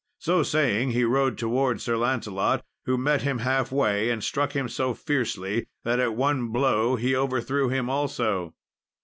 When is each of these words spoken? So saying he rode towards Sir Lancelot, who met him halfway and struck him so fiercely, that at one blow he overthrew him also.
So 0.17 0.41
saying 0.41 0.89
he 0.93 1.03
rode 1.03 1.37
towards 1.37 1.83
Sir 1.83 1.95
Lancelot, 1.95 2.65
who 2.87 2.97
met 2.97 3.21
him 3.21 3.37
halfway 3.37 4.09
and 4.09 4.23
struck 4.23 4.53
him 4.53 4.67
so 4.67 4.95
fiercely, 4.95 5.67
that 5.83 5.99
at 5.99 6.15
one 6.15 6.47
blow 6.47 6.95
he 6.95 7.15
overthrew 7.15 7.69
him 7.69 7.87
also. 7.87 8.55